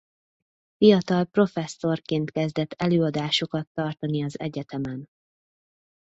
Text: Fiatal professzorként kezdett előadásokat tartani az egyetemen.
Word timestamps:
Fiatal 0.77 1.25
professzorként 1.25 2.31
kezdett 2.31 2.73
előadásokat 2.73 3.67
tartani 3.73 4.23
az 4.23 4.39
egyetemen. 4.39 5.07